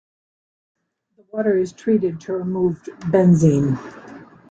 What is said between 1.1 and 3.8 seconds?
The water is treated to remove benzene.